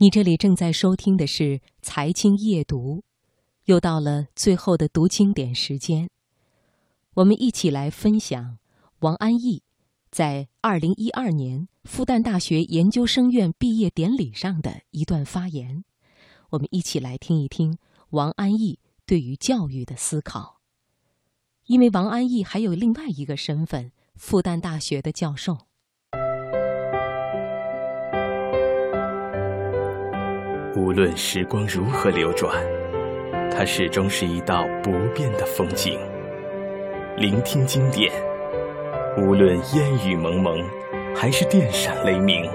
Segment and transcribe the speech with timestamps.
[0.00, 1.42] 你这里正在收听的是
[1.82, 2.98] 《财经夜读》，
[3.64, 6.08] 又到了最后的读经典时间。
[7.14, 8.58] 我们一起来分享
[9.00, 9.64] 王安忆
[10.08, 15.82] 在二零一二年复旦大学研究生院毕业典礼上的一段发言。
[16.50, 17.76] 我们一起来听一听
[18.10, 20.60] 王安忆对于教育的思考。
[21.66, 25.67] 因为王安忆还有另外一个身份——复旦大学的教授。
[30.78, 32.54] 无论时光如何流转，
[33.50, 35.98] 它始终是一道不变的风景。
[37.16, 38.12] 聆听经典，
[39.16, 40.64] 无论烟雨蒙蒙，
[41.16, 42.48] 还是电闪雷鸣，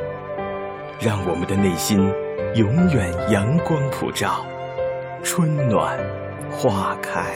[1.02, 2.09] 让我们的内心
[2.55, 4.45] 永远阳光普照，
[5.22, 6.00] 春暖
[6.50, 7.36] 花开。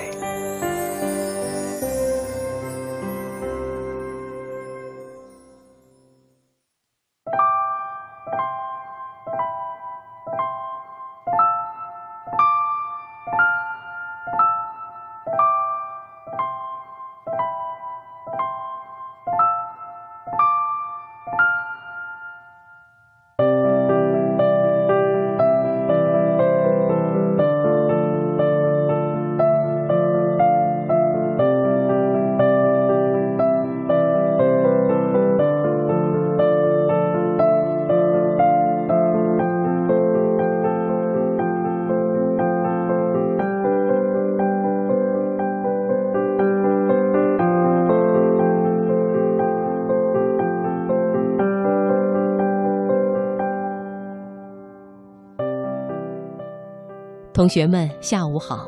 [57.38, 58.68] 同学们，下午好！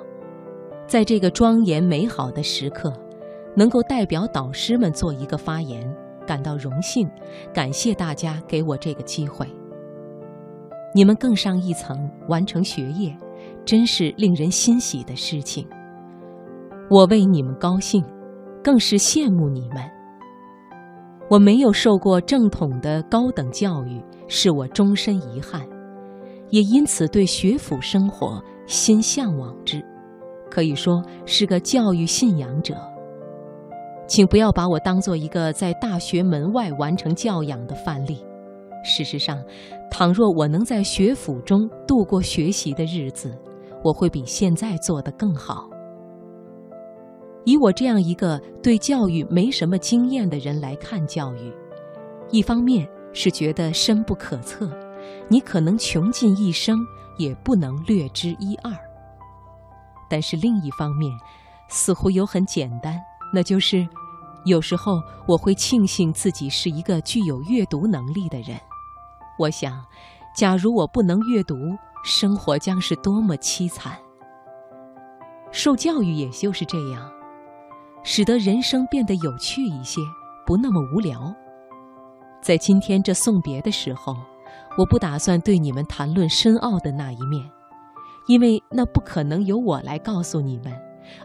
[0.85, 2.93] 在这个庄严美好的时刻，
[3.55, 5.91] 能够代表导师们做一个发言，
[6.27, 7.09] 感到荣幸。
[7.51, 9.47] 感谢大家给我这个机会。
[10.93, 11.97] 你们更上一层，
[12.27, 13.11] 完成学业，
[13.65, 15.67] 真是令人欣喜的事情。
[16.91, 18.05] 我为你们高兴，
[18.63, 19.83] 更是羡慕你们。
[21.27, 25.67] 我没有受过正统的高等教育，是我终身遗憾，
[26.51, 28.39] 也因此对学府生活。
[28.69, 29.83] 心向往之，
[30.47, 32.75] 可以说是个教育信仰者。
[34.05, 38.23] 请不要把我当做一个在大学门外完成教养的范例。
[38.83, 39.43] 事实上，
[39.89, 43.35] 倘若我能在学府中度过学习的日子，
[43.83, 45.67] 我会比现在做得更好。
[47.45, 51.51] 以我这样一个对教育没什么经验的人来看教育，
[52.29, 54.69] 一方面是觉得深不可测，
[55.27, 56.77] 你可能穷尽一生。
[57.19, 58.73] 也不能略知一二。
[60.09, 61.15] 但是另一方面，
[61.67, 62.99] 似乎又很简单，
[63.31, 63.87] 那就是
[64.45, 68.59] 有时候我会庆幸自己是一个具有阅读能力的人。
[69.37, 69.85] 我想，
[70.35, 71.55] 假如我不能阅读，
[72.03, 73.95] 生活将是多么凄惨。
[75.51, 77.11] 受教育也就是这样，
[78.03, 80.01] 使得人生变得有趣一些，
[80.45, 81.31] 不那么无聊。
[82.41, 84.15] 在今天这送别的时候。
[84.77, 87.43] 我不打算对你们谈论深奥的那一面，
[88.27, 90.73] 因为那不可能由我来告诉你们，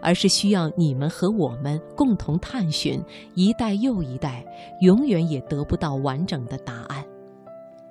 [0.01, 3.03] 而是需要你们和我们共同探寻，
[3.35, 4.45] 一代又一代，
[4.81, 7.05] 永远也得不到完整的答案。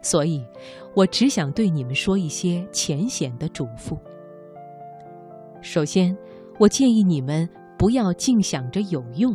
[0.01, 0.44] 所以，
[0.95, 3.97] 我只想对你们说一些浅显的嘱咐。
[5.61, 6.15] 首先，
[6.59, 9.33] 我建议你们不要净想着有用，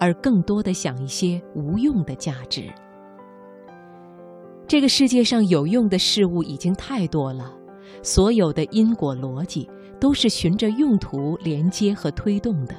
[0.00, 2.72] 而更多的想一些无用的价值。
[4.68, 7.52] 这个世界上有用的事物已经太多了，
[8.02, 9.68] 所有的因果逻辑
[10.00, 12.74] 都是循着用途连接和推动的。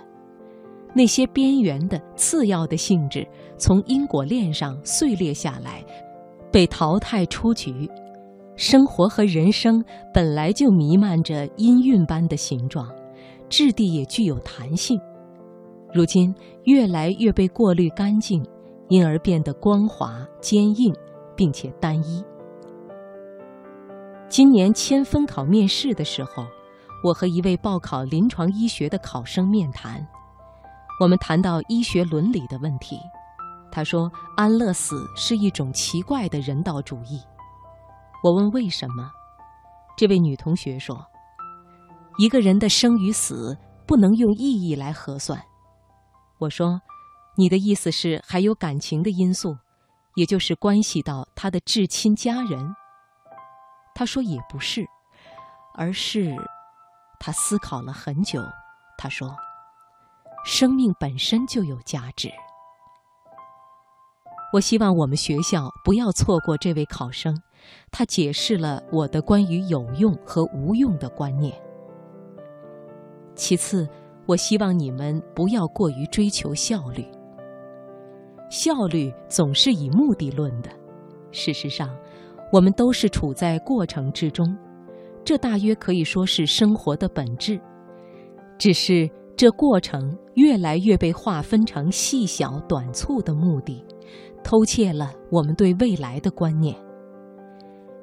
[0.93, 3.25] 那些边缘的、次要的性质
[3.57, 5.81] 从因果链上碎裂下来，
[6.51, 7.89] 被淘汰出局。
[8.57, 9.83] 生活和人生
[10.13, 12.91] 本来就弥漫着音韵般的形状，
[13.47, 14.99] 质地也具有弹性，
[15.93, 16.33] 如今
[16.63, 18.43] 越来越被过滤干净，
[18.89, 20.93] 因而变得光滑坚硬。
[21.37, 22.21] 并且单一。
[24.27, 26.45] 今年签分考面试的时候，
[27.01, 30.05] 我和一位报考临床医学的考生面谈，
[30.99, 32.99] 我们谈到医学伦理的问题。
[33.71, 37.21] 他说：“安乐死是一种奇怪的人道主义。”
[38.23, 39.11] 我问为什么，
[39.95, 41.05] 这位女同学说
[42.17, 45.39] ：“一个人的生与死不能用意义来核算。”
[46.39, 46.81] 我说
[47.37, 49.55] ：“你的意思是还有感情的因素？”
[50.17, 52.75] 也就是关系到他的至亲家人。
[53.93, 54.83] 他说也不是，
[55.75, 56.35] 而是
[57.19, 58.41] 他思考了很久。
[58.97, 59.35] 他说
[60.43, 62.31] ：“生命本身就有价值。”
[64.53, 67.39] 我希望我们学校不要错过这位考生，
[67.91, 71.53] 他解释了我的关于有用和无用的观念。
[73.35, 73.87] 其次，
[74.25, 77.05] 我希望你们不要过于追求效率。
[78.49, 80.69] 效率总是以目的论的，
[81.31, 81.89] 事实上，
[82.51, 84.57] 我们都是处在过程之中，
[85.23, 87.59] 这大约可以说是生活的本质。
[88.57, 93.83] 只是这过程越来越被划分成细小短促的目的，
[94.43, 96.75] 偷窃了我们对未来的观念。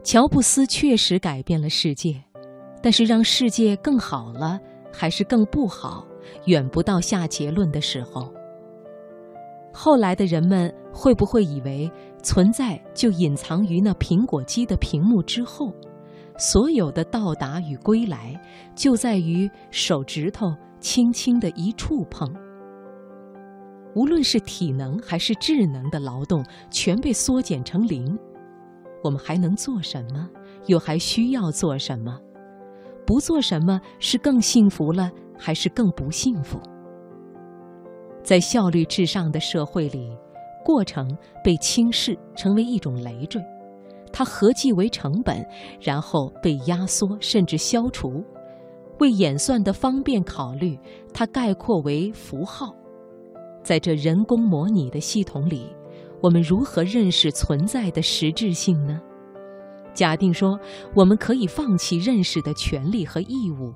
[0.02, 2.22] 乔布斯确实改变了世界，
[2.82, 4.60] 但是让世界更好了
[4.92, 6.06] 还是更不好，
[6.44, 8.30] 远不到下结论的时候。
[9.76, 11.90] 后来的人们会不会以为
[12.22, 15.74] 存在就隐藏于那苹果机的屏幕之后？
[16.38, 18.40] 所有的到达与归来，
[18.76, 22.32] 就在于手指头轻轻的一触碰。
[23.96, 28.16] 无论是体能还是智能的劳动，全被缩减成零。
[29.02, 30.28] 我们还能做什么？
[30.66, 32.18] 又还需要做什么？
[33.04, 36.58] 不做什么是更幸福了，还是更不幸福？
[38.24, 40.10] 在效率至上的社会里，
[40.64, 41.06] 过程
[41.44, 43.40] 被轻视，成为一种累赘。
[44.10, 45.46] 它合计为成本，
[45.80, 48.24] 然后被压缩甚至消除。
[49.00, 50.78] 为演算的方便考虑，
[51.12, 52.74] 它概括为符号。
[53.62, 55.66] 在这人工模拟的系统里，
[56.22, 59.00] 我们如何认识存在的实质性呢？
[59.92, 60.58] 假定说
[60.94, 63.74] 我们可以放弃认识的权利和义务，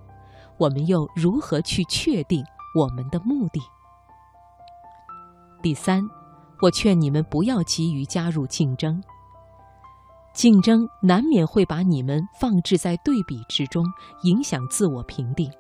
[0.57, 2.43] 我们又如何去确定
[2.75, 3.61] 我们的目的？
[5.69, 6.03] 第三，
[6.63, 8.99] 我劝你们不要急于加入竞争。
[10.33, 13.85] 竞争难免会把你们放置在对比之中，
[14.23, 15.53] 影响自我评定。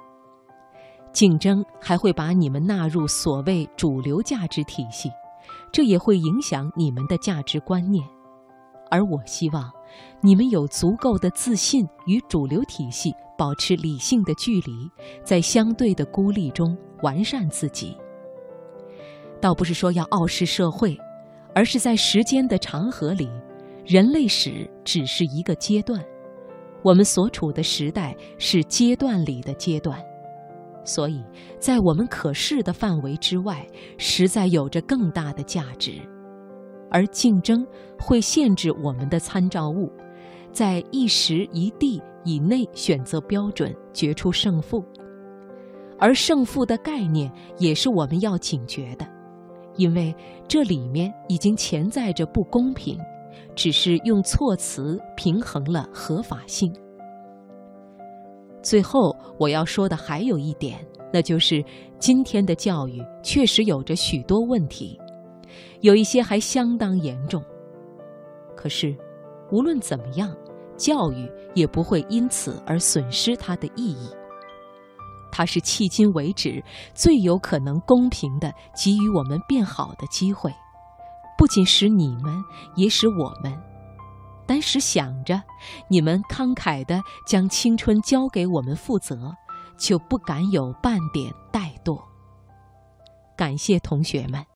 [1.12, 5.10] 竞争还会把你们纳入所谓主流价值体系，
[5.70, 8.02] 这也会影响你们的价值观念。
[8.90, 9.70] 而我希望
[10.22, 14.90] 你们有足够的自信，与主流体系保持理性的距离，
[15.22, 17.94] 在相对的孤立中完善自己。
[19.40, 20.96] 倒不是说要傲视社会，
[21.54, 23.28] 而是在时间的长河里。
[23.86, 25.98] 人类史只是一个阶段，
[26.82, 29.98] 我们所处的时代是阶段里的阶段，
[30.84, 31.24] 所以
[31.58, 35.92] 在我们可视的范围之外，实在有着更大的价值。
[36.90, 37.66] 而竞争
[37.98, 39.90] 会限制我们的参照物，
[40.52, 44.84] 在一时一地以内选择标准，决出胜负。
[45.98, 49.06] 而胜负的概念也是我们要警觉的，
[49.78, 50.14] 因为
[50.46, 52.98] 这里面已经潜在着不公平。
[53.54, 56.72] 只是用措辞平衡了合法性。
[58.62, 60.78] 最后我要说的还有一点，
[61.12, 61.64] 那就是
[61.98, 64.96] 今天的教育确实有着许多问题，
[65.80, 67.42] 有一些还相当严重。
[68.56, 68.96] 可是，
[69.50, 70.32] 无论怎么样，
[70.76, 74.08] 教育也不会因此而损失它的意义。
[75.30, 76.62] 它是迄今为止
[76.94, 80.52] 最有可能公平的给予我们变好的机会。
[81.36, 82.42] 不仅使你们，
[82.74, 83.56] 也使我们，
[84.46, 85.40] 单是想着
[85.88, 89.36] 你们慷慨地将青春交给我们负责，
[89.78, 92.02] 就不敢有半点怠惰。
[93.36, 94.44] 感谢同学们。